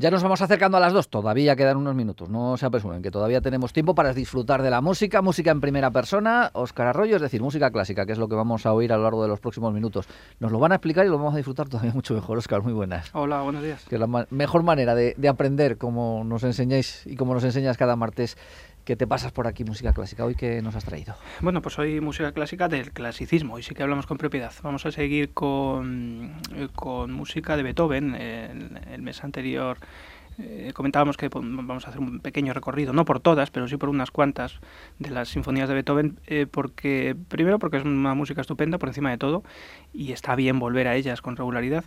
Ya 0.00 0.10
nos 0.10 0.22
vamos 0.22 0.40
acercando 0.40 0.78
a 0.78 0.80
las 0.80 0.94
dos, 0.94 1.10
todavía 1.10 1.54
quedan 1.56 1.76
unos 1.76 1.94
minutos, 1.94 2.30
no 2.30 2.56
se 2.56 2.64
apresuren, 2.64 3.02
que 3.02 3.10
todavía 3.10 3.42
tenemos 3.42 3.74
tiempo 3.74 3.94
para 3.94 4.14
disfrutar 4.14 4.62
de 4.62 4.70
la 4.70 4.80
música, 4.80 5.20
música 5.20 5.50
en 5.50 5.60
primera 5.60 5.90
persona, 5.90 6.50
Óscar 6.54 6.86
Arroyo, 6.86 7.16
es 7.16 7.20
decir, 7.20 7.42
música 7.42 7.70
clásica, 7.70 8.06
que 8.06 8.12
es 8.12 8.18
lo 8.18 8.26
que 8.26 8.34
vamos 8.34 8.64
a 8.64 8.72
oír 8.72 8.94
a 8.94 8.96
lo 8.96 9.02
largo 9.02 9.22
de 9.22 9.28
los 9.28 9.40
próximos 9.40 9.74
minutos. 9.74 10.08
Nos 10.38 10.52
lo 10.52 10.58
van 10.58 10.72
a 10.72 10.76
explicar 10.76 11.04
y 11.04 11.10
lo 11.10 11.18
vamos 11.18 11.34
a 11.34 11.36
disfrutar 11.36 11.68
todavía 11.68 11.92
mucho 11.92 12.14
mejor, 12.14 12.38
Óscar, 12.38 12.62
muy 12.62 12.72
buenas. 12.72 13.10
Hola, 13.12 13.42
buenos 13.42 13.62
días. 13.62 13.84
Que 13.90 13.96
es 13.96 14.00
la 14.00 14.26
mejor 14.30 14.62
manera 14.62 14.94
de, 14.94 15.12
de 15.18 15.28
aprender, 15.28 15.76
como 15.76 16.24
nos 16.24 16.44
enseñáis 16.44 17.06
y 17.06 17.16
como 17.16 17.34
nos 17.34 17.44
enseñas 17.44 17.76
cada 17.76 17.94
martes 17.94 18.38
que 18.84 18.96
te 18.96 19.06
pasas 19.06 19.32
por 19.32 19.46
aquí 19.46 19.64
música 19.64 19.92
clásica. 19.92 20.24
Hoy 20.24 20.34
que 20.34 20.62
nos 20.62 20.74
has 20.74 20.84
traído. 20.84 21.14
Bueno, 21.40 21.62
pues 21.62 21.78
hoy 21.78 22.00
música 22.00 22.32
clásica 22.32 22.68
del 22.68 22.92
clasicismo 22.92 23.58
y 23.58 23.62
sí 23.62 23.74
que 23.74 23.82
hablamos 23.82 24.06
con 24.06 24.18
propiedad. 24.18 24.52
Vamos 24.62 24.86
a 24.86 24.92
seguir 24.92 25.32
con, 25.32 26.32
con 26.74 27.12
música 27.12 27.56
de 27.56 27.62
Beethoven. 27.62 28.14
El, 28.14 28.80
el 28.92 29.02
mes 29.02 29.22
anterior 29.24 29.78
eh, 30.42 30.72
comentábamos 30.74 31.16
que 31.16 31.28
vamos 31.28 31.86
a 31.86 31.90
hacer 31.90 32.00
un 32.00 32.20
pequeño 32.20 32.54
recorrido, 32.54 32.92
no 32.92 33.04
por 33.04 33.20
todas, 33.20 33.50
pero 33.50 33.68
sí 33.68 33.76
por 33.76 33.88
unas 33.88 34.10
cuantas 34.10 34.60
de 34.98 35.10
las 35.10 35.28
sinfonías 35.28 35.68
de 35.68 35.74
Beethoven, 35.74 36.18
eh, 36.26 36.46
porque 36.50 37.16
primero 37.28 37.58
porque 37.58 37.78
es 37.78 37.84
una 37.84 38.14
música 38.14 38.40
estupenda 38.40 38.78
por 38.78 38.88
encima 38.88 39.10
de 39.10 39.18
todo 39.18 39.42
y 39.92 40.12
está 40.12 40.34
bien 40.36 40.58
volver 40.58 40.88
a 40.88 40.96
ellas 40.96 41.20
con 41.20 41.36
regularidad. 41.36 41.84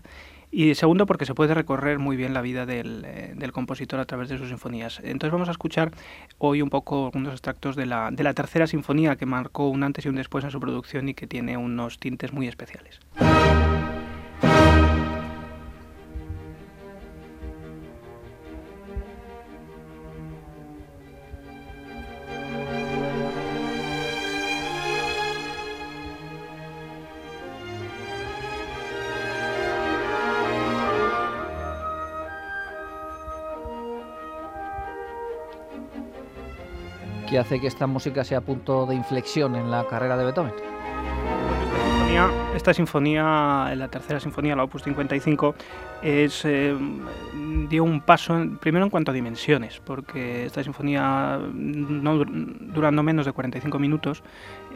Y 0.56 0.76
segundo, 0.76 1.08
porque 1.08 1.26
se 1.26 1.34
puede 1.34 1.56
recorrer 1.56 1.98
muy 1.98 2.16
bien 2.16 2.36
la 2.36 2.44
vida 2.44 2.68
del, 2.68 3.04
eh, 3.08 3.34
del, 3.36 3.52
compositor 3.52 4.00
a 4.00 4.06
través 4.06 4.30
de 4.30 4.38
sus 4.38 4.50
sinfonías. 4.50 5.00
Entonces 5.04 5.32
vamos 5.32 5.48
a 5.48 5.52
escuchar 5.52 5.92
hoy 6.38 6.62
un 6.62 6.70
poco 6.70 7.08
algunos 7.08 7.34
extractos 7.34 7.76
de 7.76 7.88
la, 7.88 8.12
de 8.12 8.24
la 8.24 8.36
tercera 8.36 8.68
sinfonía 8.68 9.16
que 9.16 9.26
marcó 9.26 9.68
un 9.70 9.82
antes 9.82 10.06
y 10.06 10.10
un 10.10 10.16
después 10.16 10.44
en 10.44 10.52
su 10.52 10.60
producción 10.60 11.10
y 11.10 11.16
que 11.16 11.26
tiene 11.26 11.58
unos 11.58 11.98
tintes 11.98 12.34
muy 12.34 12.48
especiales. 12.48 13.00
¿Qué 37.34 37.40
hace 37.40 37.60
que 37.60 37.66
esta 37.66 37.88
música 37.88 38.24
sea 38.24 38.42
punto 38.42 38.86
de 38.86 38.94
inflexión 38.94 39.56
en 39.56 39.72
la 39.72 39.88
carrera 39.88 40.16
de 40.18 40.26
Beethoven? 40.26 40.54
Esta 42.56 42.74
sinfonía, 42.74 43.74
la 43.76 43.88
tercera 43.88 44.20
sinfonía, 44.20 44.56
la 44.56 44.64
Opus 44.64 44.84
55, 44.84 45.56
es, 46.04 46.46
eh, 46.46 46.76
dio 47.70 47.84
un 47.84 48.02
paso, 48.02 48.40
primero 48.60 48.86
en 48.86 48.92
cuanto 48.92 49.12
a 49.12 49.14
dimensiones, 49.14 49.82
porque 49.84 50.46
esta 50.46 50.64
sinfonía, 50.64 51.40
no, 51.54 52.24
durando 52.24 53.04
menos 53.04 53.26
de 53.26 53.32
45 53.32 53.80
minutos, 53.80 54.22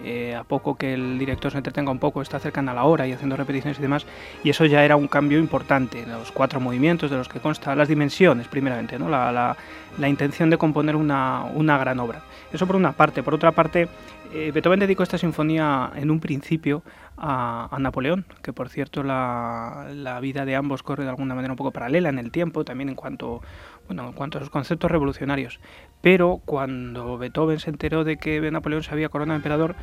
eh, 0.03 0.35
a 0.35 0.43
poco 0.43 0.75
que 0.75 0.93
el 0.93 1.19
director 1.19 1.52
se 1.52 1.59
entretenga 1.59 1.91
un 1.91 1.99
poco, 1.99 2.21
está 2.21 2.39
cercana 2.39 2.71
a 2.71 2.75
la 2.75 2.83
hora 2.85 3.08
y 3.08 3.13
haciendo 3.13 3.35
repeticiones 3.35 3.77
y 3.77 3.81
demás, 3.83 4.05
y 4.43 4.49
eso 4.49 4.65
ya 4.65 4.83
era 4.83 4.95
un 4.95 5.08
cambio 5.08 5.38
importante, 5.38 6.05
los 6.08 6.31
cuatro 6.31 6.59
movimientos 6.59 7.11
de 7.11 7.17
los 7.17 7.30
que 7.30 7.39
consta, 7.39 7.75
las 7.75 7.88
dimensiones 7.88 8.47
primeramente, 8.47 8.97
la 8.99 10.09
intención 10.09 10.49
de 10.49 10.58
componer 10.58 10.95
una, 10.95 11.43
una 11.53 11.77
gran 11.77 11.99
obra. 11.99 12.21
Eso 12.52 12.65
por 12.65 12.75
una 12.75 12.93
parte. 12.93 13.23
Por 13.23 13.33
otra 13.33 13.52
parte, 13.52 13.88
eh, 14.33 14.52
Beethoven 14.53 14.80
dedicó 14.80 15.03
esta 15.03 15.17
sinfonía 15.17 15.91
en 15.95 16.11
un 16.11 16.19
principio 16.19 16.83
a, 17.18 17.76
Napoleón, 17.80 18.26
que 18.44 18.54
por 18.54 18.70
cierto 18.70 19.04
la, 19.04 19.88
la, 19.94 20.20
vida 20.20 20.46
de 20.46 20.56
ambos 20.56 20.84
corre 20.84 21.04
de 21.04 21.10
alguna 21.10 21.36
manera 21.36 21.54
un 21.54 21.58
poco 21.58 21.72
paralela 21.72 22.10
en 22.10 22.20
el 22.20 22.32
tiempo, 22.32 22.64
también 22.64 22.90
en 22.90 22.96
cuanto, 22.96 23.42
bueno, 23.88 24.08
en 24.08 24.14
cuanto 24.14 24.38
a 24.38 24.42
sus 24.42 24.50
conceptos 24.50 24.92
revolucionarios. 24.92 25.60
Pero 26.02 26.42
cuando 26.45 27.18
Beethoven 27.18 27.60
se 27.60 27.70
enteró 27.70 28.04
de 28.04 28.18
que 28.18 28.40
Napoleón 28.52 28.84
se 28.84 28.92
había 28.92 29.10
coronado 29.10 29.38
emperador, 29.38 29.76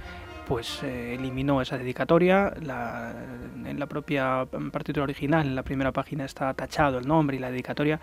pues 0.46 0.82
eh, 0.82 1.14
eliminó 1.14 1.60
esa 1.60 1.78
dedicatoria. 1.78 2.52
En 2.56 3.78
la 3.78 3.86
propia 3.86 4.46
partitura 4.72 5.04
original, 5.04 5.46
en 5.46 5.54
la 5.54 5.62
primera 5.62 5.92
página, 5.92 6.24
está 6.24 6.52
tachado 6.54 6.98
el 6.98 7.06
nombre 7.06 7.36
y 7.36 7.40
la 7.40 7.50
dedicatoria. 7.50 8.00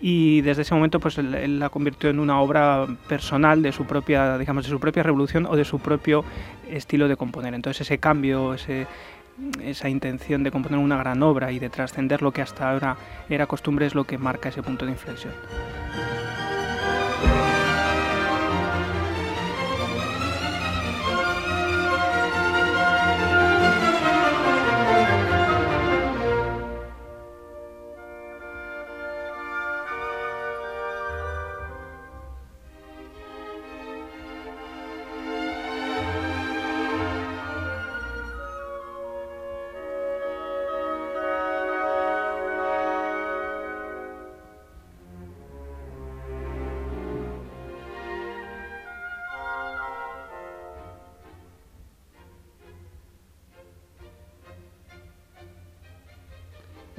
Y 0.00 0.40
desde 0.40 0.62
ese 0.62 0.74
momento 0.74 0.98
pues 0.98 1.18
él, 1.18 1.60
la 1.60 1.68
convirtió 1.68 2.10
en 2.10 2.18
una 2.18 2.40
obra 2.40 2.86
personal 3.08 3.62
de 3.62 3.70
su 3.70 3.84
propia 3.84 4.36
digamos 4.36 4.64
de 4.64 4.70
su 4.70 4.80
propia 4.80 5.04
revolución 5.04 5.46
o 5.46 5.54
de 5.54 5.64
su 5.64 5.78
propio 5.78 6.24
estilo 6.68 7.06
de 7.06 7.16
componer. 7.16 7.54
Entonces 7.54 7.82
ese 7.82 7.98
cambio 7.98 8.54
esa 8.54 9.88
intención 9.88 10.42
de 10.42 10.50
componer 10.50 10.78
una 10.78 10.96
gran 10.96 11.22
obra 11.22 11.52
y 11.52 11.60
de 11.60 11.70
trascender 11.70 12.20
lo 12.20 12.32
que 12.32 12.42
hasta 12.42 12.70
ahora 12.70 12.96
era 13.28 13.46
costumbre 13.46 13.86
es 13.86 13.94
lo 13.94 14.04
que 14.04 14.18
marca 14.18 14.48
ese 14.48 14.62
punto 14.62 14.84
de 14.84 14.92
inflexión 14.92 15.32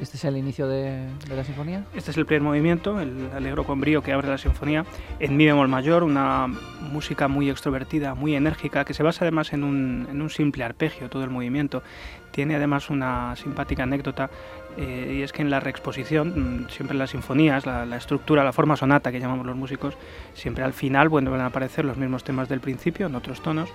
¿Este 0.04 0.18
es 0.18 0.26
el 0.26 0.36
inicio 0.36 0.68
de, 0.68 1.08
la 1.34 1.46
sinfonía? 1.46 1.86
Este 1.96 2.12
es 2.12 2.18
el 2.18 2.26
primer 2.26 2.42
movimiento, 2.42 3.00
el 3.00 3.30
alegro 3.34 3.64
con 3.64 3.80
brío 3.80 4.04
que 4.04 4.12
abre 4.12 4.28
la 4.28 4.38
sinfonía, 4.38 4.86
en 5.18 5.38
mi 5.38 5.46
bemol 5.46 5.70
mayor, 5.70 6.04
una 6.04 6.48
música 6.92 7.30
muy 7.30 7.50
extrovertida, 7.50 8.14
muy 8.14 8.36
enérgica, 8.36 8.84
que 8.84 8.94
se 8.94 9.02
basa 9.02 9.24
además 9.24 9.54
en 9.54 9.64
un, 9.64 10.30
simple 10.30 10.66
arpegio, 10.66 11.10
todo 11.10 11.24
el 11.24 11.30
movimiento. 11.30 11.84
Tiene 12.32 12.58
además 12.58 12.90
una 12.90 13.34
simpática 13.38 13.84
anécdota, 13.84 14.30
eh, 14.76 15.20
y 15.20 15.22
es 15.22 15.32
que 15.32 15.42
en 15.42 15.50
la 15.50 15.62
reexposición, 15.62 16.64
mm, 16.66 16.70
siempre 16.70 16.96
en 16.96 17.00
las 17.00 17.12
sinfonías, 17.12 17.66
la, 17.66 17.86
la, 17.86 17.96
estructura, 17.96 18.44
la 18.44 18.52
forma 18.52 18.76
sonata 18.76 19.10
que 19.10 19.22
llamamos 19.22 19.46
los 19.46 19.56
músicos, 19.56 19.96
siempre 20.34 20.66
al 20.66 20.74
final 20.74 21.08
vuelven 21.08 21.40
a 21.40 21.46
aparecer 21.46 21.86
los 21.86 21.96
mismos 21.96 22.26
temas 22.26 22.50
del 22.50 22.60
principio, 22.60 23.08
en 23.08 23.16
otros 23.16 23.42
tonos, 23.42 23.70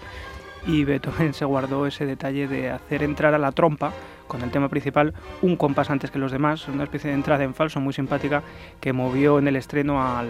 y 0.67 0.85
Beethoven 0.85 1.35
se 1.35 1.45
guardó 1.45 1.87
ese 1.87 2.07
detalle 2.07 2.49
de 2.49 2.71
hacer 2.71 3.03
entrar 3.03 3.35
a 3.35 3.39
la 3.39 3.53
trompa 3.53 3.93
con 4.29 4.43
el 4.43 4.51
tema 4.51 4.69
principal 4.69 5.15
un 5.43 5.57
compás 5.57 5.91
antes 5.91 6.11
que 6.11 6.19
los 6.19 6.31
demás, 6.31 6.69
una 6.69 6.85
especie 6.85 7.09
de 7.09 7.17
entrada 7.17 7.43
en 7.43 7.55
falso 7.55 7.81
muy 7.81 7.93
simpática 7.93 8.43
que 8.79 8.93
movió 8.93 9.39
en 9.39 9.49
el 9.49 9.57
estreno 9.57 10.01
a 10.01 10.23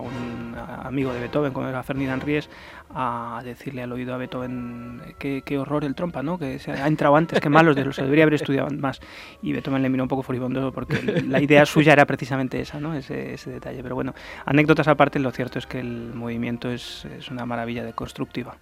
un 0.00 0.56
amigo 0.82 1.12
de 1.14 1.20
Beethoven, 1.20 1.52
como 1.52 1.68
era 1.68 1.82
Ferdinand 1.82 2.22
Ries, 2.22 2.50
a 2.92 3.40
decirle 3.44 3.82
al 3.82 3.92
oído 3.92 4.14
a 4.14 4.18
Beethoven 4.18 5.00
qué, 5.18 5.58
horror 5.58 5.84
el 5.84 5.94
trompa, 5.94 6.22
¿no? 6.22 6.38
que 6.38 6.58
se 6.58 6.72
ha 6.72 6.86
entrado 6.86 7.16
antes, 7.16 7.40
que 7.40 7.48
malos 7.48 7.76
de 7.76 7.84
los 7.84 7.96
debería 7.96 8.24
haber 8.24 8.34
estudiado 8.34 8.68
más. 8.70 9.00
Y 9.40 9.52
Beethoven 9.52 9.82
le 9.82 9.88
miró 9.88 10.02
un 10.02 10.08
poco 10.08 10.22
furibundo 10.22 10.72
porque 10.72 11.22
la 11.26 11.40
idea 11.40 11.64
suya 11.64 11.92
era 11.92 12.04
precisamente 12.06 12.60
esa, 12.60 12.80
¿no? 12.80 12.94
ese, 12.94 13.34
ese 13.34 13.50
detalle. 13.50 13.82
Pero 13.82 13.94
bueno, 13.94 14.14
anécdotas 14.44 14.88
aparte, 14.88 15.18
lo 15.20 15.30
cierto 15.30 15.58
es 15.58 15.66
que 15.66 15.78
el 15.80 16.12
movimiento 16.14 16.70
es, 16.70 17.06
es 17.18 17.30
una 17.30 17.46
maravilla 17.46 17.84
de 17.84 17.92
constructiva. 17.92 18.56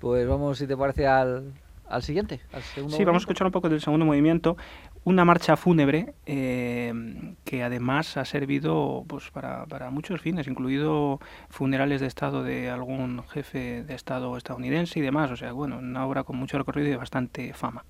Pues 0.00 0.26
vamos, 0.26 0.58
si 0.58 0.66
te 0.66 0.76
parece, 0.76 1.06
al, 1.06 1.52
al 1.86 2.02
siguiente. 2.02 2.40
Al 2.52 2.62
segundo 2.62 2.96
sí, 2.96 3.02
movimiento. 3.02 3.06
vamos 3.06 3.22
a 3.22 3.24
escuchar 3.24 3.46
un 3.46 3.52
poco 3.52 3.68
del 3.68 3.80
segundo 3.82 4.06
movimiento. 4.06 4.56
Una 5.04 5.24
marcha 5.24 5.56
fúnebre 5.56 6.14
eh, 6.26 6.92
que 7.44 7.62
además 7.62 8.16
ha 8.16 8.24
servido 8.24 9.04
pues, 9.06 9.30
para, 9.30 9.66
para, 9.66 9.90
muchos 9.90 10.20
fines, 10.20 10.46
incluido 10.48 11.20
funerales 11.50 12.00
de 12.00 12.06
Estado 12.06 12.42
de 12.42 12.70
algún 12.70 13.22
jefe 13.28 13.82
de 13.82 13.94
Estado 13.94 14.36
estadounidense 14.36 14.98
y 14.98 15.02
demás. 15.02 15.30
O 15.30 15.36
sea, 15.36 15.52
bueno, 15.52 15.78
una 15.78 16.06
obra 16.06 16.24
con 16.24 16.36
mucho 16.36 16.56
recorrido 16.56 16.88
y 16.88 16.96
bastante 16.96 17.52
fama. 17.52 17.84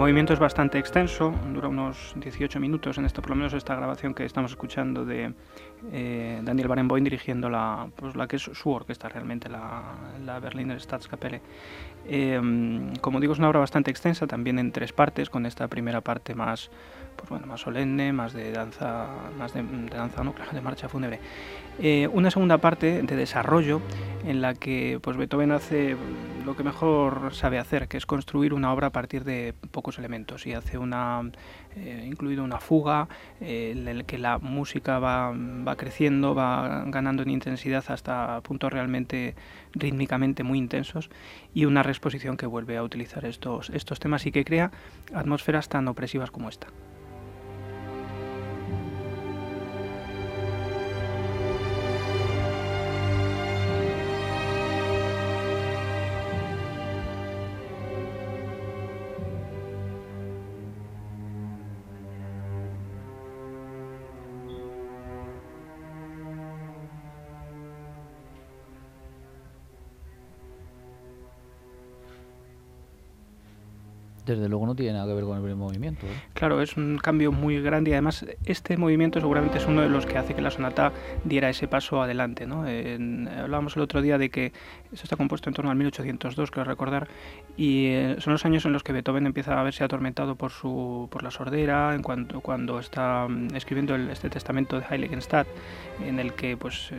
Movimiento 0.00 0.32
es 0.32 0.38
bastante 0.38 0.78
extenso, 0.78 1.30
dura 1.52 1.68
unos 1.68 2.14
18 2.16 2.58
minutos, 2.58 2.96
en 2.96 3.04
esto 3.04 3.20
por 3.20 3.32
lo 3.32 3.36
menos 3.36 3.52
esta 3.52 3.74
grabación 3.74 4.14
que 4.14 4.24
estamos 4.24 4.50
escuchando 4.50 5.04
de 5.04 5.34
eh, 5.92 6.40
Daniel 6.42 6.68
Barenboim 6.68 7.04
dirigiendo 7.04 7.50
la, 7.50 7.86
pues, 7.96 8.16
la 8.16 8.26
que 8.26 8.36
es 8.36 8.42
su 8.42 8.70
orquesta 8.70 9.10
realmente, 9.10 9.50
la, 9.50 10.40
Berliner 10.40 10.80
Staatskapelle. 10.80 11.42
Eh, 12.06 12.40
como 13.02 13.20
digo, 13.20 13.34
es 13.34 13.38
una 13.40 13.50
obra 13.50 13.60
bastante 13.60 13.90
extensa, 13.90 14.26
también 14.26 14.58
en 14.58 14.72
tres 14.72 14.94
partes, 14.94 15.28
con 15.28 15.44
esta 15.44 15.68
primera 15.68 16.00
parte 16.00 16.34
más 16.34 16.70
pues 17.28 17.44
más 17.46 17.60
solemne, 17.60 18.12
más 18.12 18.32
de 18.32 18.52
danza, 18.52 19.08
más 19.38 19.54
de, 19.54 19.62
danza, 19.90 20.22
no, 20.24 20.32
claro, 20.32 20.52
de 20.52 20.60
marcha 20.60 20.88
fúnebre. 20.88 21.20
Eh, 21.78 22.08
una 22.12 22.30
segunda 22.30 22.58
parte 22.58 23.02
de 23.02 23.16
desarrollo 23.16 23.80
en 24.26 24.42
la 24.42 24.54
que 24.54 24.98
pues 25.02 25.16
Beethoven 25.16 25.52
hace 25.52 25.96
lo 26.44 26.54
que 26.56 26.62
mejor 26.62 27.32
sabe 27.32 27.58
hacer, 27.58 27.88
que 27.88 27.96
es 27.96 28.06
construir 28.06 28.52
una 28.52 28.72
obra 28.72 28.88
a 28.88 28.90
partir 28.90 29.24
de 29.24 29.54
pocos 29.70 29.98
elementos 29.98 30.46
y 30.46 30.52
hace 30.52 30.76
una 30.76 31.22
eh, 31.76 32.04
incluido 32.06 32.44
una 32.44 32.58
fuga 32.58 33.08
eh, 33.40 33.72
en 33.76 33.88
el 33.88 34.04
que 34.04 34.18
la 34.18 34.38
música 34.38 34.98
va, 34.98 35.32
va 35.32 35.76
creciendo, 35.76 36.34
va 36.34 36.84
ganando 36.86 37.22
en 37.22 37.30
intensidad 37.30 37.84
hasta 37.88 38.40
puntos 38.42 38.72
realmente 38.72 39.34
rítmicamente 39.72 40.42
muy 40.42 40.58
intensos 40.58 41.10
y 41.54 41.64
una 41.64 41.82
reexposición 41.82 42.36
que 42.36 42.46
vuelve 42.46 42.76
a 42.76 42.82
utilizar 42.82 43.24
estos, 43.24 43.70
estos 43.70 44.00
temas 44.00 44.26
y 44.26 44.32
que 44.32 44.44
crea 44.44 44.70
atmósferas 45.14 45.68
tan 45.68 45.88
opresivas 45.88 46.30
como 46.30 46.48
esta. 46.48 46.66
Desde 74.30 74.48
luego 74.48 74.66
no 74.66 74.74
tiene 74.74 74.94
nada 74.94 75.06
que 75.06 75.14
ver 75.14 75.24
con 75.24 75.36
el 75.36 75.42
primer 75.42 75.56
movimiento. 75.56 76.06
¿eh? 76.06 76.10
Claro, 76.34 76.60
es 76.62 76.76
un 76.76 76.98
cambio 76.98 77.32
muy 77.32 77.60
grande 77.60 77.90
y 77.90 77.92
además 77.94 78.24
este 78.44 78.76
movimiento 78.76 79.20
seguramente 79.20 79.58
es 79.58 79.66
uno 79.66 79.82
de 79.82 79.88
los 79.88 80.06
que 80.06 80.18
hace 80.18 80.34
que 80.34 80.42
la 80.42 80.50
sonata 80.50 80.92
diera 81.24 81.48
ese 81.48 81.68
paso 81.68 82.02
adelante. 82.02 82.46
¿no? 82.46 82.64
hablábamos 83.38 83.76
el 83.76 83.82
otro 83.82 84.02
día 84.02 84.18
de 84.18 84.30
que 84.30 84.52
esto 84.92 85.04
está 85.04 85.16
compuesto 85.16 85.48
en 85.48 85.54
torno 85.54 85.70
al 85.70 85.76
1802, 85.76 86.50
creo 86.50 86.64
recordar, 86.64 87.08
y 87.56 87.86
eh, 87.86 88.16
son 88.18 88.32
los 88.32 88.44
años 88.44 88.64
en 88.64 88.72
los 88.72 88.82
que 88.82 88.92
Beethoven 88.92 89.26
empieza 89.26 89.60
a 89.60 89.62
verse 89.62 89.84
atormentado 89.84 90.34
por, 90.34 90.50
su, 90.50 91.08
por 91.10 91.22
la 91.22 91.30
sordera, 91.30 91.94
en 91.94 92.02
cuanto, 92.02 92.40
cuando 92.40 92.78
está 92.80 93.28
mm, 93.28 93.54
escribiendo 93.54 93.94
el, 93.94 94.10
este 94.10 94.30
testamento 94.30 94.80
de 94.80 94.86
Heiligenstadt, 94.90 95.46
en 96.04 96.18
el 96.18 96.32
que, 96.32 96.56
pues, 96.56 96.90
eh, 96.92 96.96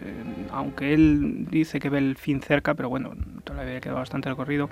aunque 0.52 0.94
él 0.94 1.48
dice 1.50 1.80
que 1.80 1.90
ve 1.90 1.98
el 1.98 2.16
fin 2.16 2.42
cerca, 2.42 2.76
pero 2.76 2.90
bueno, 2.90 3.14
todavía 3.44 3.82
queda 3.82 3.94
bastante 3.94 4.30
recorrido, 4.30 4.70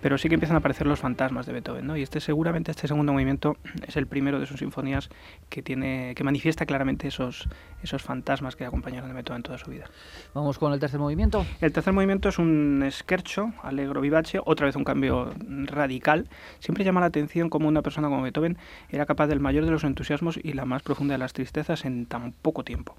pero 0.00 0.16
sí 0.16 0.28
que 0.28 0.34
empiezan 0.34 0.56
a 0.56 0.58
aparecer 0.60 0.86
los 0.86 1.00
fantasmas 1.00 1.46
de 1.46 1.52
Beethoven, 1.52 1.86
¿no? 1.86 1.96
Y 2.02 2.10
este 2.10 2.18
seguramente 2.18 2.72
este 2.72 2.88
segundo 2.88 3.12
movimiento 3.12 3.56
es 3.86 3.96
el 3.96 4.08
primero 4.08 4.40
de 4.40 4.46
sus 4.46 4.58
sinfonías 4.58 5.08
que 5.48 5.62
tiene 5.62 6.14
que 6.16 6.24
manifiesta 6.24 6.66
claramente 6.66 7.06
esos 7.06 7.48
esos 7.80 8.02
fantasmas 8.02 8.56
que 8.56 8.64
acompañaron 8.64 9.08
a 9.08 9.14
Beethoven 9.14 9.44
toda 9.44 9.56
su 9.56 9.70
vida. 9.70 9.84
Vamos 10.34 10.58
con 10.58 10.72
el 10.72 10.80
tercer 10.80 10.98
movimiento. 10.98 11.46
El 11.60 11.72
tercer 11.72 11.92
movimiento 11.92 12.28
es 12.28 12.40
un 12.40 12.84
scherzo, 12.90 13.52
allegro 13.62 14.00
vivace, 14.00 14.40
otra 14.44 14.66
vez 14.66 14.74
un 14.74 14.82
cambio 14.82 15.32
radical. 15.46 16.26
Siempre 16.58 16.82
llama 16.82 16.98
la 16.98 17.06
atención 17.06 17.48
cómo 17.48 17.68
una 17.68 17.82
persona 17.82 18.08
como 18.08 18.22
Beethoven 18.22 18.58
era 18.90 19.06
capaz 19.06 19.28
del 19.28 19.38
mayor 19.38 19.64
de 19.64 19.70
los 19.70 19.84
entusiasmos 19.84 20.40
y 20.42 20.54
la 20.54 20.64
más 20.64 20.82
profunda 20.82 21.14
de 21.14 21.18
las 21.18 21.34
tristezas 21.34 21.84
en 21.84 22.06
tan 22.06 22.32
poco 22.32 22.64
tiempo. 22.64 22.96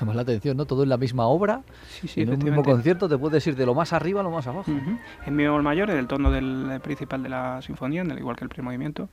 Llama 0.00 0.14
la 0.14 0.22
atención, 0.22 0.56
¿no? 0.56 0.66
Todo 0.66 0.82
en 0.82 0.88
la 0.88 0.96
misma 0.96 1.26
obra, 1.26 1.62
sí, 1.88 2.08
sí, 2.08 2.22
en 2.22 2.30
un 2.30 2.38
mismo 2.38 2.62
concierto 2.62 3.08
te 3.08 3.18
puedes 3.18 3.46
ir 3.46 3.56
de 3.56 3.66
lo 3.66 3.74
más 3.74 3.92
arriba 3.92 4.20
a 4.20 4.22
lo 4.22 4.30
más 4.30 4.46
abajo. 4.46 4.70
En 5.26 5.36
mi 5.36 5.46
mayor, 5.46 5.90
en 5.90 5.98
el 5.98 6.06
tono 6.06 6.30
del 6.30 6.80
principal 6.82 7.22
de 7.22 7.28
la 7.28 7.62
sinfonía, 7.62 8.02
igual 8.02 8.36
que 8.36 8.44
el 8.44 8.48
primer 8.48 8.64
movimiento, 8.64 9.08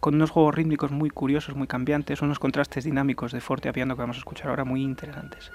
con 0.00 0.14
unos 0.14 0.30
juegos 0.30 0.54
rítmicos 0.54 0.90
muy 0.90 1.10
curiosos, 1.10 1.56
muy 1.56 1.66
cambiantes, 1.66 2.22
unos 2.22 2.38
contrastes 2.38 2.84
dinámicos 2.84 3.32
de 3.32 3.40
forte 3.40 3.68
a 3.68 3.72
piano 3.72 3.96
que 3.96 4.02
vamos 4.02 4.16
a 4.16 4.20
escuchar 4.20 4.48
ahora 4.48 4.64
muy 4.64 4.82
interesantes. 4.82 5.50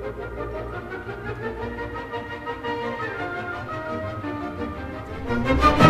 thank 0.00 0.16
you 5.84 5.89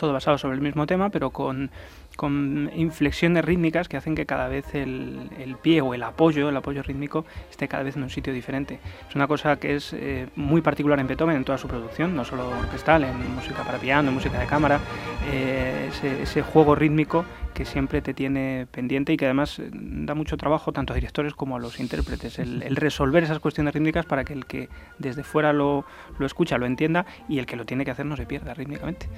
todo 0.00 0.12
basado 0.12 0.38
sobre 0.38 0.56
el 0.56 0.62
mismo 0.62 0.86
tema, 0.86 1.10
pero 1.10 1.30
con 1.30 1.70
con 2.16 2.70
inflexiones 2.74 3.44
rítmicas 3.44 3.88
que 3.88 3.96
hacen 3.96 4.14
que 4.14 4.26
cada 4.26 4.46
vez 4.48 4.74
el, 4.74 5.30
el, 5.38 5.56
pie 5.56 5.80
o 5.80 5.94
el 5.94 6.02
apoyo, 6.02 6.48
el 6.48 6.56
apoyo 6.56 6.82
rítmico, 6.82 7.24
esté 7.50 7.68
cada 7.68 7.82
vez 7.82 7.96
en 7.96 8.02
un 8.02 8.10
sitio 8.10 8.32
diferente. 8.32 8.78
Es 9.08 9.14
una 9.14 9.26
cosa 9.26 9.56
que 9.56 9.76
es 9.76 9.94
eh, 9.94 10.28
muy 10.36 10.60
particular 10.60 10.98
en 11.00 11.06
Beethoven 11.06 11.36
en 11.36 11.44
toda 11.44 11.56
su 11.56 11.66
producción, 11.66 12.14
no 12.14 12.24
solo 12.24 12.48
orquestal, 12.48 13.04
en 13.04 13.34
música 13.34 13.62
para 13.64 13.78
piano, 13.78 14.08
en 14.08 14.14
música 14.14 14.38
de 14.38 14.46
cámara, 14.46 14.80
eh, 15.32 15.88
ese, 16.22 16.42
juego 16.42 16.74
rítmico 16.74 17.24
que 17.54 17.64
siempre 17.64 18.02
te 18.02 18.12
tiene 18.12 18.66
pendiente 18.70 19.12
y 19.12 19.16
que 19.16 19.26
además 19.26 19.58
eh, 19.58 19.70
da 19.72 20.14
mucho 20.14 20.36
trabajo 20.36 20.72
tanto 20.72 20.92
a 20.92 20.96
directores 20.96 21.34
como 21.34 21.56
a 21.56 21.58
los 21.58 21.80
intérpretes, 21.80 22.38
el, 22.38 22.62
el 22.62 22.76
resolver 22.76 23.22
esas 23.22 23.38
cuestiones 23.38 23.72
rítmicas 23.72 24.04
para 24.04 24.24
que 24.24 24.32
el 24.32 24.46
que 24.46 24.68
desde 24.98 25.22
fuera 25.22 25.52
lo, 25.52 25.84
lo 26.18 26.26
escucha 26.26 26.58
lo 26.58 26.66
entienda 26.66 27.06
y 27.28 27.38
el 27.38 27.46
que 27.46 27.56
lo 27.56 27.64
tiene 27.64 27.84
que 27.84 27.92
hacer 27.92 28.06
no 28.06 28.16
se 28.16 28.26
pierda 28.26 28.52
rítmicamente. 28.52 29.08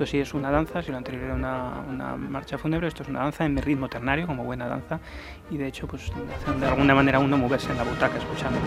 Esto 0.00 0.12
sí 0.12 0.18
es 0.18 0.32
una 0.32 0.50
danza, 0.50 0.82
si 0.82 0.90
lo 0.90 0.96
anterior 0.96 1.24
era 1.24 1.34
una, 1.34 2.16
marcha 2.16 2.56
fúnebre, 2.56 2.88
esto 2.88 3.02
es 3.02 3.10
una 3.10 3.20
danza 3.20 3.44
en 3.44 3.52
mi 3.52 3.60
ritmo 3.60 3.86
ternario, 3.86 4.26
como 4.26 4.44
buena 4.44 4.66
danza, 4.66 4.98
y 5.50 5.58
de 5.58 5.66
hecho 5.66 5.86
pues 5.86 6.10
de 6.58 6.66
alguna 6.66 6.94
manera 6.94 7.18
uno 7.18 7.36
moverse 7.36 7.70
en 7.70 7.76
la 7.76 7.84
butaca 7.84 8.16
escuchando. 8.16 8.58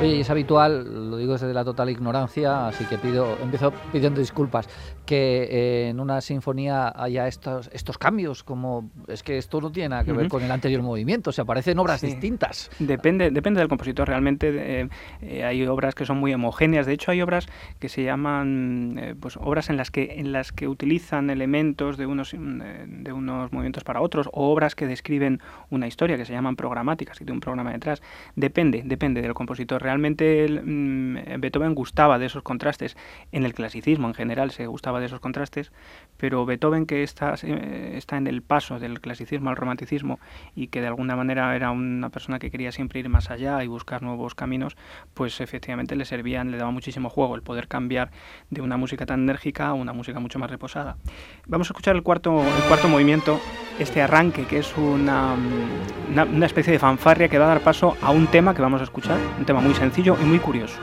Oye, 0.00 0.20
es 0.20 0.30
habitual, 0.30 1.07
digo 1.18 1.32
desde 1.32 1.52
la 1.52 1.64
total 1.64 1.90
ignorancia, 1.90 2.68
así 2.68 2.84
que 2.84 2.98
pido, 2.98 3.36
empiezo 3.42 3.72
pidiendo 3.92 4.20
disculpas, 4.20 4.68
que 5.04 5.42
eh, 5.50 5.88
en 5.88 6.00
una 6.00 6.20
sinfonía 6.20 6.92
haya 6.94 7.26
estos, 7.26 7.70
estos 7.72 7.98
cambios, 7.98 8.44
como 8.44 8.90
es 9.06 9.22
que 9.22 9.38
esto 9.38 9.60
no 9.60 9.70
tiene 9.70 9.90
nada 9.90 10.04
que 10.04 10.12
ver 10.12 10.28
con 10.28 10.42
el 10.42 10.50
anterior 10.50 10.82
movimiento, 10.82 11.32
se 11.32 11.40
aparecen 11.40 11.78
obras 11.78 12.00
distintas. 12.00 12.70
Depende, 12.78 13.30
depende 13.30 13.60
del 13.60 13.68
compositor, 13.68 14.08
realmente 14.08 14.82
eh, 14.82 14.88
eh, 15.22 15.44
hay 15.44 15.66
obras 15.66 15.94
que 15.94 16.04
son 16.06 16.18
muy 16.18 16.32
homogéneas, 16.32 16.86
de 16.86 16.92
hecho 16.92 17.10
hay 17.10 17.22
obras 17.22 17.46
que 17.78 17.88
se 17.88 18.02
llaman 18.04 19.16
pues 19.20 19.36
obras 19.36 19.70
en 19.70 19.76
las 19.76 19.90
que 19.90 20.18
en 20.18 20.32
las 20.32 20.52
que 20.52 20.68
utilizan 20.68 21.30
elementos 21.30 21.96
de 21.96 22.06
unos 22.06 22.32
de 22.32 23.12
unos 23.12 23.52
movimientos 23.52 23.84
para 23.84 24.00
otros 24.00 24.28
o 24.32 24.50
obras 24.50 24.74
que 24.74 24.86
describen 24.86 25.40
una 25.70 25.86
historia 25.86 26.16
que 26.16 26.24
se 26.24 26.32
llaman 26.32 26.56
programáticas, 26.56 27.18
que 27.18 27.24
tiene 27.24 27.36
un 27.36 27.40
programa 27.40 27.72
detrás. 27.72 28.02
Depende, 28.36 28.82
depende 28.84 29.22
del 29.22 29.34
compositor 29.34 29.82
realmente 29.82 30.46
mm, 30.48 31.07
Beethoven 31.38 31.74
gustaba 31.74 32.18
de 32.18 32.26
esos 32.26 32.42
contrastes, 32.42 32.96
en 33.32 33.44
el 33.44 33.54
clasicismo 33.54 34.08
en 34.08 34.14
general 34.14 34.50
se 34.50 34.66
gustaba 34.66 35.00
de 35.00 35.06
esos 35.06 35.20
contrastes, 35.20 35.72
pero 36.18 36.44
Beethoven 36.44 36.84
que 36.84 37.02
está, 37.02 37.34
eh, 37.42 37.94
está 37.96 38.18
en 38.18 38.26
el 38.26 38.42
paso 38.42 38.78
del 38.78 39.00
clasicismo 39.00 39.48
al 39.48 39.56
romanticismo 39.56 40.20
y 40.54 40.66
que 40.66 40.82
de 40.82 40.88
alguna 40.88 41.16
manera 41.16 41.56
era 41.56 41.70
una 41.70 42.10
persona 42.10 42.38
que 42.38 42.50
quería 42.50 42.72
siempre 42.72 43.00
ir 43.00 43.08
más 43.08 43.30
allá 43.30 43.64
y 43.64 43.68
buscar 43.68 44.02
nuevos 44.02 44.34
caminos, 44.34 44.76
pues 45.14 45.40
efectivamente 45.40 45.96
le 45.96 46.04
servían, 46.04 46.50
le 46.50 46.58
daba 46.58 46.70
muchísimo 46.70 47.08
juego 47.08 47.34
el 47.34 47.42
poder 47.42 47.68
cambiar 47.68 48.10
de 48.50 48.60
una 48.60 48.76
música 48.76 49.06
tan 49.06 49.20
enérgica 49.20 49.68
a 49.68 49.72
una 49.72 49.92
música 49.92 50.20
mucho 50.20 50.38
más 50.38 50.50
reposada. 50.50 50.96
Vamos 51.46 51.68
a 51.68 51.72
escuchar 51.72 51.96
el 51.96 52.02
cuarto, 52.02 52.42
el 52.42 52.68
cuarto 52.68 52.88
movimiento, 52.88 53.40
este 53.78 54.02
arranque 54.02 54.44
que 54.44 54.58
es 54.58 54.76
una, 54.76 55.34
una, 56.10 56.24
una 56.24 56.46
especie 56.46 56.72
de 56.72 56.78
fanfarria 56.78 57.28
que 57.28 57.38
va 57.38 57.46
a 57.46 57.48
dar 57.48 57.60
paso 57.60 57.96
a 58.02 58.10
un 58.10 58.26
tema 58.26 58.54
que 58.54 58.62
vamos 58.62 58.80
a 58.80 58.84
escuchar, 58.84 59.18
un 59.38 59.44
tema 59.44 59.60
muy 59.60 59.74
sencillo 59.74 60.16
y 60.20 60.24
muy 60.24 60.40
curioso. 60.40 60.78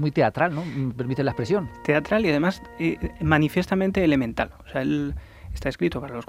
Muy 0.00 0.10
teatral, 0.10 0.54
¿no? 0.54 0.64
Permite 0.96 1.22
la 1.22 1.30
expresión. 1.30 1.70
Teatral 1.84 2.24
y 2.24 2.30
además 2.30 2.62
eh, 2.78 2.98
manifiestamente 3.20 4.02
elemental. 4.02 4.50
O 4.66 4.68
sea, 4.68 4.82
él 4.82 5.14
está 5.54 5.68
escrito 5.68 6.00
para 6.00 6.14
los, 6.14 6.24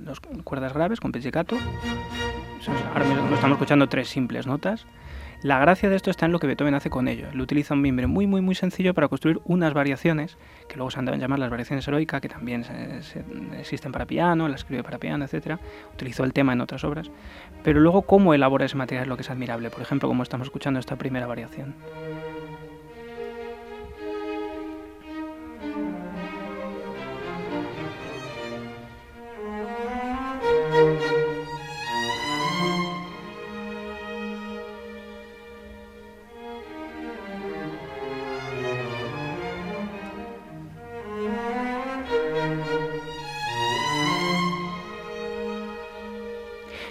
los 0.00 0.20
cuerdas 0.44 0.72
graves 0.72 1.00
con 1.00 1.12
pizzicato. 1.12 1.56
Ahora 2.92 3.06
mismo 3.06 3.34
estamos 3.34 3.56
escuchando 3.56 3.88
tres 3.88 4.08
simples 4.08 4.46
notas. 4.46 4.86
La 5.42 5.58
gracia 5.58 5.90
de 5.90 5.96
esto 5.96 6.08
está 6.08 6.26
en 6.26 6.32
lo 6.32 6.38
que 6.38 6.46
Beethoven 6.46 6.74
hace 6.74 6.88
con 6.88 7.08
ello. 7.08 7.26
Él 7.32 7.40
utiliza 7.40 7.74
un 7.74 7.80
mimbre 7.80 8.06
muy, 8.06 8.28
muy, 8.28 8.40
muy 8.40 8.54
sencillo 8.54 8.94
para 8.94 9.08
construir 9.08 9.40
unas 9.44 9.74
variaciones, 9.74 10.38
que 10.68 10.76
luego 10.76 10.92
se 10.92 11.00
han 11.00 11.04
dado 11.04 11.16
a 11.16 11.18
llamar 11.18 11.40
las 11.40 11.50
variaciones 11.50 11.86
heroicas, 11.88 12.20
que 12.20 12.28
también 12.28 12.62
se, 12.62 13.02
se, 13.02 13.24
existen 13.58 13.90
para 13.90 14.06
piano, 14.06 14.46
la 14.46 14.54
escribe 14.54 14.84
para 14.84 14.98
piano, 14.98 15.24
etc. 15.24 15.58
Utilizó 15.94 16.22
el 16.22 16.32
tema 16.32 16.52
en 16.52 16.60
otras 16.60 16.84
obras. 16.84 17.10
Pero 17.64 17.80
luego 17.80 18.02
cómo 18.02 18.34
elabora 18.34 18.66
ese 18.66 18.76
material 18.76 19.02
es 19.02 19.08
lo 19.08 19.16
que 19.16 19.22
es 19.22 19.30
admirable. 19.30 19.68
Por 19.70 19.82
ejemplo, 19.82 20.08
como 20.08 20.22
estamos 20.22 20.46
escuchando 20.46 20.78
esta 20.78 20.94
primera 20.94 21.26
variación. 21.26 21.74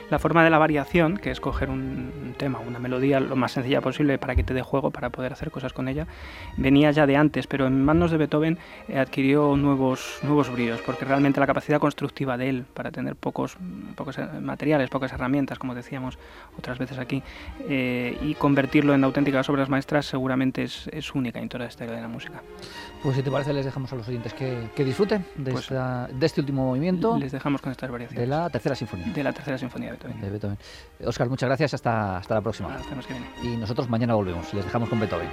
La 0.09 0.19
forma 0.19 0.43
de 0.43 0.49
la 0.49 0.57
variación, 0.57 1.17
que 1.17 1.31
es 1.31 1.39
coger 1.39 1.69
un 1.69 2.35
tema, 2.37 2.59
una 2.59 2.79
melodía 2.79 3.19
lo 3.19 3.35
más 3.35 3.53
sencilla 3.53 3.81
posible 3.81 4.17
para 4.17 4.35
que 4.35 4.43
te 4.43 4.53
dé 4.53 4.61
juego, 4.61 4.91
para 4.91 5.09
poder 5.09 5.33
hacer 5.33 5.51
cosas 5.51 5.73
con 5.73 5.87
ella, 5.87 6.07
venía 6.57 6.91
ya 6.91 7.05
de 7.05 7.15
antes, 7.15 7.47
pero 7.47 7.67
en 7.67 7.83
manos 7.83 8.11
de 8.11 8.17
Beethoven 8.17 8.57
eh, 8.87 8.99
adquirió 8.99 9.55
nuevos, 9.55 10.19
nuevos 10.23 10.51
bríos, 10.51 10.81
porque 10.85 11.05
realmente 11.05 11.39
la 11.39 11.47
capacidad 11.47 11.79
constructiva 11.79 12.37
de 12.37 12.49
él, 12.49 12.65
para 12.73 12.91
tener 12.91 13.15
pocos, 13.15 13.57
pocos 13.95 14.17
materiales, 14.41 14.89
pocas 14.89 15.13
herramientas, 15.13 15.59
como 15.59 15.75
decíamos 15.75 16.17
otras 16.57 16.77
veces 16.77 16.97
aquí, 16.97 17.23
eh, 17.67 18.17
y 18.21 18.35
convertirlo 18.35 18.93
en 18.93 19.03
auténticas 19.03 19.49
obras 19.49 19.69
maestras, 19.69 20.05
seguramente 20.05 20.63
es, 20.63 20.89
es, 20.91 21.13
única 21.13 21.39
en 21.39 21.49
toda 21.49 21.65
la 21.65 21.69
historia 21.69 21.95
de 21.95 22.01
la 22.01 22.07
música. 22.07 22.41
Pues 23.03 23.15
si 23.15 23.23
te 23.23 23.31
parece, 23.31 23.53
les 23.53 23.65
dejamos 23.65 23.91
a 23.93 23.95
los 23.95 24.07
oyentes 24.07 24.33
que, 24.33 24.69
que 24.75 24.83
disfruten 24.83 25.25
de, 25.35 25.51
pues, 25.51 25.65
esta, 25.65 26.07
de 26.07 26.25
este 26.25 26.41
último 26.41 26.65
movimiento. 26.65 27.17
Les 27.17 27.31
dejamos 27.31 27.61
con 27.61 27.71
estas 27.71 27.89
variaciones. 27.89 28.21
De 28.21 28.27
la 28.27 28.49
tercera 28.49 28.75
sinfonía. 28.75 29.07
De 29.07 29.23
la 29.23 29.33
tercera 29.33 29.57
sinfonía 29.57 29.90
De 29.97 30.29
Beethoven. 30.29 30.57
Oscar, 31.05 31.29
muchas 31.29 31.47
gracias. 31.47 31.73
Hasta, 31.73 32.17
hasta 32.17 32.35
la 32.35 32.41
próxima. 32.41 32.75
Hasta 32.75 32.95
y 33.43 33.57
nosotros 33.57 33.89
mañana 33.89 34.15
volvemos. 34.15 34.53
Les 34.53 34.65
dejamos 34.65 34.89
con 34.89 34.99
Beethoven. 34.99 35.29